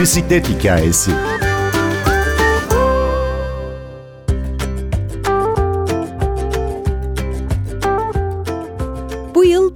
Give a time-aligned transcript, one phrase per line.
[0.00, 1.10] bisiklet hikayesi.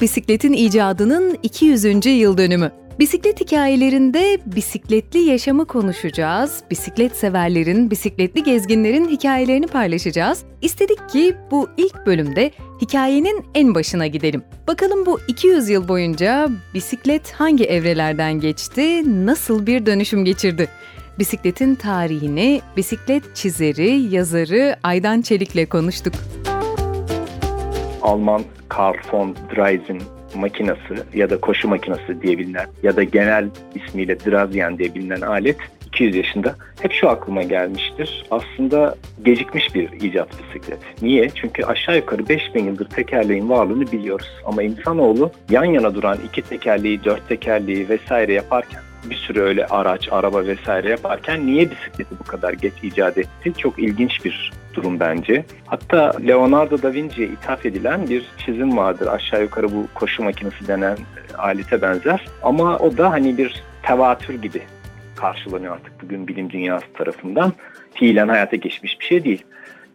[0.05, 2.07] Bisikletin icadının 200.
[2.07, 2.73] yıl dönümü.
[2.99, 6.63] Bisiklet hikayelerinde bisikletli yaşamı konuşacağız.
[6.71, 10.43] Bisiklet severlerin, bisikletli gezginlerin hikayelerini paylaşacağız.
[10.63, 12.51] İstedik ki bu ilk bölümde
[12.83, 14.43] hikayenin en başına gidelim.
[14.69, 20.69] Bakalım bu 200 yıl boyunca bisiklet hangi evrelerden geçti, nasıl bir dönüşüm geçirdi?
[21.19, 26.15] Bisikletin tarihini bisiklet çizeri, yazarı Aydan Çelik'le konuştuk.
[28.05, 30.01] Alman Karl von Dreisen
[30.35, 35.57] makinası ya da koşu makinası diye bilinen ya da genel ismiyle Drazian diye bilinen alet
[35.87, 36.55] 200 yaşında.
[36.81, 38.27] Hep şu aklıma gelmiştir.
[38.31, 40.79] Aslında gecikmiş bir icat bisiklet.
[41.03, 41.31] Niye?
[41.35, 44.31] Çünkü aşağı yukarı 5000 yıldır tekerleğin varlığını biliyoruz.
[44.45, 50.09] Ama insanoğlu yan yana duran iki tekerleği, dört tekerleği vesaire yaparken bir sürü öyle araç,
[50.11, 53.53] araba vesaire yaparken niye bisikleti bu kadar geç icat etti?
[53.59, 55.45] Çok ilginç bir durum bence.
[55.67, 59.07] Hatta Leonardo da Vinci'ye ithaf edilen bir çizim vardır.
[59.07, 60.97] Aşağı yukarı bu koşu makinesi denen
[61.39, 62.25] alete benzer.
[62.43, 64.63] Ama o da hani bir tevatür gibi
[65.17, 67.53] karşılanıyor artık bugün bilim dünyası tarafından.
[67.95, 69.45] Fiilen hayata geçmiş bir şey değil.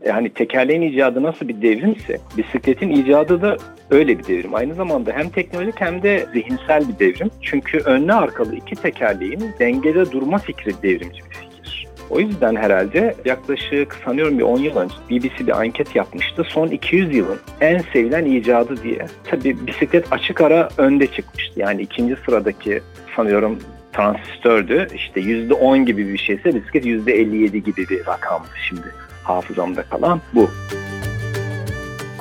[0.02, 3.58] E hani tekerleğin icadı nasıl bir devrimse bisikletin icadı da
[3.92, 4.56] öyle bir devrim.
[4.56, 7.32] Aynı zamanda hem teknolojik hem de zihinsel bir devrim.
[7.42, 11.88] Çünkü önlü arkalı iki tekerleğin dengede durma fikri devrimci bir fikir.
[12.10, 16.44] O yüzden herhalde yaklaşık sanıyorum bir 10 yıl önce BBC bir anket yapmıştı.
[16.44, 19.06] Son 200 yılın en sevilen icadı diye.
[19.24, 21.60] Tabii bisiklet açık ara önde çıkmıştı.
[21.60, 22.82] Yani ikinci sıradaki
[23.16, 23.60] sanıyorum
[23.94, 24.88] transistördü.
[24.96, 28.88] İşte %10 gibi bir şeyse bisiklet %57 gibi bir rakamdı şimdi
[29.24, 30.50] hafızamda kalan bu.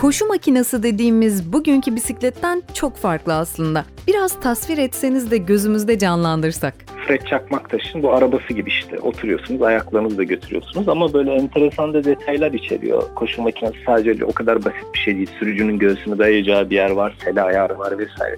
[0.00, 3.84] Koşu makinesi dediğimiz bugünkü bisikletten çok farklı aslında.
[4.06, 6.74] Biraz tasvir etseniz de gözümüzde canlandırsak.
[7.06, 8.98] Fred Çakmaktaş'ın bu arabası gibi işte.
[8.98, 13.02] Oturuyorsunuz, ayaklarınızı da götürüyorsunuz ama böyle enteresan da detaylar içeriyor.
[13.14, 15.30] Koşu makinesi sadece öyle o kadar basit bir şey değil.
[15.38, 18.36] Sürücünün göğsünü dayayacağı bir yer var, sele ayarı var vesaire.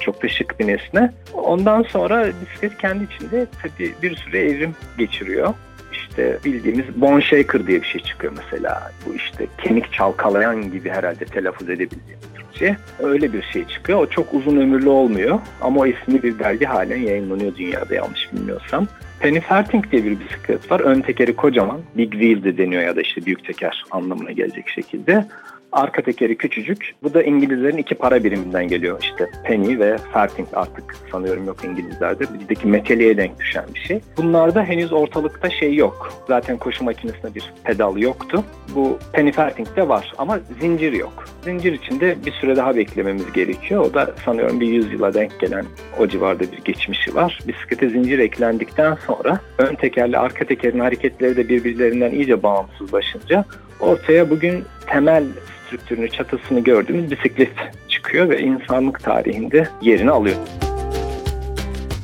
[0.00, 1.12] Çok da şık bir nesne.
[1.34, 5.54] Ondan sonra bisiklet kendi içinde tabii bir süre evrim geçiriyor
[5.92, 8.92] işte bildiğimiz bone shaker diye bir şey çıkıyor mesela.
[9.06, 12.76] Bu işte kemik çalkalayan gibi herhalde telaffuz edebildiğimiz Türkçe.
[12.98, 13.98] Öyle bir şey çıkıyor.
[13.98, 18.86] O çok uzun ömürlü olmuyor ama o ismi bir belge halen yayınlanıyor dünyada yanlış bilmiyorsam.
[19.20, 20.80] Penny Farthing diye bir bisiklet var.
[20.80, 21.80] Ön tekeri kocaman.
[21.96, 25.26] Big wheel de deniyor ya da işte büyük teker anlamına gelecek şekilde.
[25.72, 26.94] Arka tekeri küçücük.
[27.02, 28.98] Bu da İngilizlerin iki para biriminden geliyor.
[29.02, 32.24] İşte penny ve farthing artık sanıyorum yok İngilizlerde.
[32.34, 34.00] Bizdeki meteliğe denk düşen bir şey.
[34.16, 36.24] Bunlarda henüz ortalıkta şey yok.
[36.28, 38.44] Zaten koşu makinesinde bir pedal yoktu.
[38.74, 41.24] Bu penny farthing'de var ama zincir yok.
[41.44, 43.84] Zincir içinde bir süre daha beklememiz gerekiyor.
[43.84, 45.64] O da sanıyorum bir yüzyıla denk gelen
[45.98, 47.38] o civarda bir geçmişi var.
[47.48, 53.44] Bisiklete zincir eklendikten sonra ön tekerle arka tekerin hareketleri de birbirlerinden iyice bağımsızlaşınca
[53.80, 55.24] ortaya bugün temel
[55.72, 57.52] strüktürünü, çatısını gördüğümüz bisiklet
[57.88, 60.36] çıkıyor ve insanlık tarihinde yerini alıyor.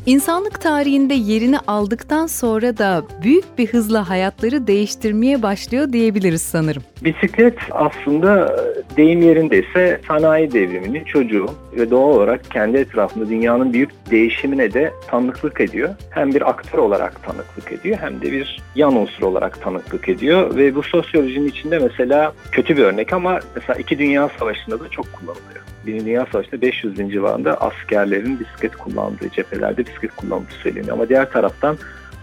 [0.07, 6.83] İnsanlık tarihinde yerini aldıktan sonra da büyük bir hızla hayatları değiştirmeye başlıyor diyebiliriz sanırım.
[7.05, 8.57] Bisiklet aslında
[8.99, 15.61] deyim yerindeyse sanayi devriminin çocuğu ve doğal olarak kendi etrafında dünyanın büyük değişimine de tanıklık
[15.61, 15.95] ediyor.
[16.11, 20.75] Hem bir aktör olarak tanıklık ediyor hem de bir yan unsur olarak tanıklık ediyor ve
[20.75, 25.65] bu sosyolojinin içinde mesela kötü bir örnek ama mesela iki dünya savaşında da çok kullanılıyor.
[25.87, 30.93] Birinci Dünya Savaşı'nda 500 bin civarında askerlerin bisiklet kullandığı, cephelerde bisiklet kullandığı söyleniyor.
[30.93, 31.77] Ama diğer taraftan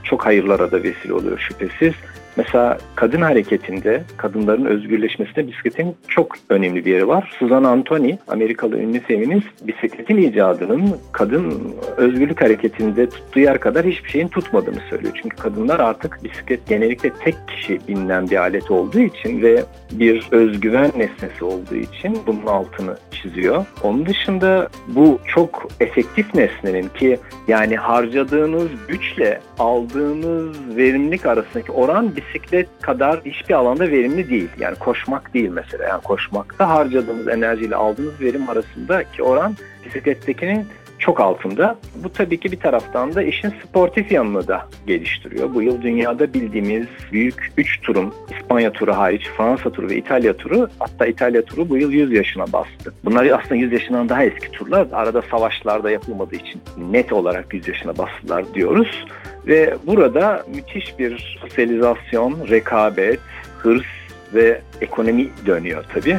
[0.04, 1.94] çok hayırlara da vesile oluyor şüphesiz.
[2.38, 7.36] Mesela kadın hareketinde kadınların özgürleşmesinde bisikletin çok önemli bir yeri var.
[7.40, 14.28] Susan Anthony, Amerikalı ünlü feminist, bisikletin icadının kadın özgürlük hareketinde tuttuğu yer kadar hiçbir şeyin
[14.28, 15.20] tutmadığını söylüyor.
[15.24, 20.92] Çünkü kadınlar artık bisiklet genellikle tek kişi binilen bir alet olduğu için ve bir özgüven
[20.98, 23.66] nesnesi olduğu için bunun altını çiziyor.
[23.84, 32.68] Onun dışında bu çok efektif nesnenin ki yani harcadığınız güçle aldığınız verimlilik arasındaki oran bisiklet
[32.82, 34.50] kadar hiçbir alanda verimli değil.
[34.60, 35.84] Yani koşmak değil mesela.
[35.84, 39.56] Yani koşmakta harcadığınız enerjiyle aldığınız verim arasındaki oran
[39.86, 40.68] bisiklettekinin
[41.06, 41.76] çok altında.
[42.04, 45.54] Bu tabii ki bir taraftan da işin sportif yanını da geliştiriyor.
[45.54, 50.68] Bu yıl dünyada bildiğimiz büyük 3 turun İspanya turu hariç Fransa turu ve İtalya turu
[50.80, 52.94] hatta İtalya turu bu yıl 100 yaşına bastı.
[53.06, 54.88] Bunlar aslında 100 yaşından daha eski turlar.
[54.94, 59.06] Arada savaşlarda yapılmadığı için net olarak 100 yaşına bastılar diyoruz.
[59.48, 63.20] Ve burada müthiş bir sosyalizasyon, rekabet,
[63.58, 63.86] hırs
[64.34, 66.18] ve ekonomi dönüyor tabii.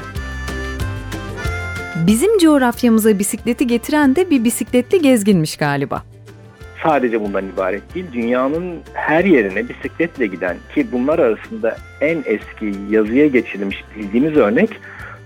[2.05, 6.03] Bizim coğrafyamıza bisikleti getiren de bir bisikletli gezginmiş galiba.
[6.83, 8.07] sadece bundan ibaret değil.
[8.13, 14.71] Dünyanın her yerine bisikletle giden ki bunlar arasında en eski yazıya geçirilmiş bildiğimiz örnek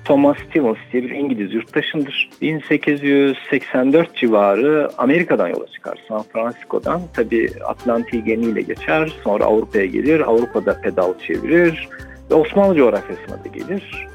[0.05, 2.31] Thomas Stevens diye bir İngiliz yurttaşındır.
[2.41, 5.99] 1884 civarı Amerika'dan yola çıkar.
[6.09, 9.13] San Francisco'dan tabi Atlantik gemiyle geçer.
[9.25, 10.21] Sonra Avrupa'ya gelir.
[10.21, 11.89] Avrupa'da pedal çevirir.
[12.31, 14.09] Ve Osmanlı coğrafyasına da gelir.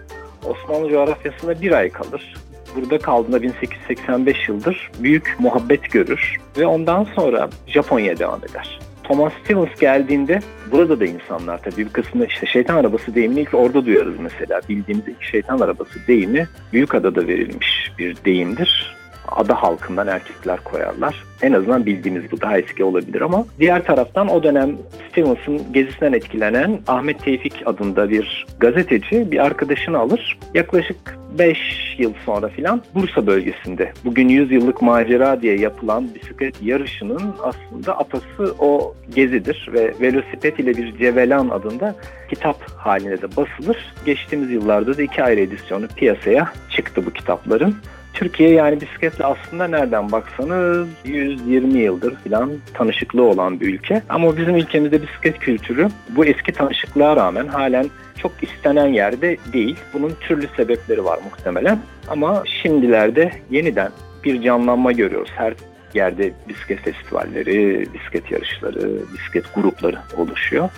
[0.45, 2.35] Osmanlı coğrafyasında bir ay kalır.
[2.75, 8.79] Burada kaldığında 1885 yıldır büyük muhabbet görür ve ondan sonra Japonya'ya devam eder.
[9.03, 10.39] Thomas Stevens geldiğinde
[10.71, 14.61] burada da insanlar tabii bir kısmı işte şeytan arabası deyimini ilk orada duyarız mesela.
[14.69, 18.95] Bildiğimiz ilk şeytan arabası deyimi Büyükada'da verilmiş bir deyimdir
[19.27, 21.23] ada halkından erkekler koyarlar.
[21.41, 24.77] En azından bildiğimiz bu daha eski olabilir ama diğer taraftan o dönem
[25.09, 30.37] Stevens'ın gezisinden etkilenen Ahmet Tevfik adında bir gazeteci bir arkadaşını alır.
[30.53, 31.57] Yaklaşık 5
[31.97, 38.55] yıl sonra filan Bursa bölgesinde bugün 100 yıllık macera diye yapılan bisiklet yarışının aslında atası
[38.59, 41.95] o gezidir ve Velosiped ile bir Cevelan adında
[42.29, 43.93] kitap haline de basılır.
[44.05, 47.75] Geçtiğimiz yıllarda da iki ayrı edisyonu piyasaya çıktı bu kitapların.
[48.15, 54.01] Türkiye yani bisikletle aslında nereden baksanız 120 yıldır falan tanışıklığı olan bir ülke.
[54.09, 59.75] Ama bizim ülkemizde bisiklet kültürü bu eski tanışıklığa rağmen halen çok istenen yerde değil.
[59.93, 61.79] Bunun türlü sebepleri var muhtemelen.
[62.07, 63.91] Ama şimdilerde yeniden
[64.23, 65.31] bir canlanma görüyoruz.
[65.35, 65.53] Her
[65.93, 70.69] yerde bisiklet festivalleri, bisiklet yarışları, bisiklet grupları oluşuyor.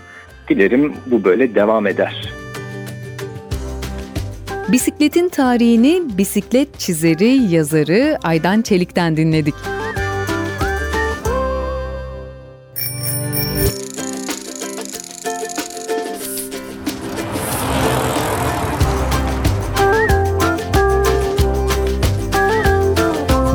[0.50, 2.27] Dilerim bu böyle devam eder.
[4.72, 9.56] Bisikletin tarihini bisiklet çizeri, yazarı Aydan Çelik'ten dinledik.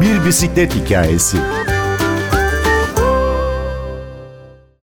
[0.01, 1.37] Bir bisiklet hikayesi.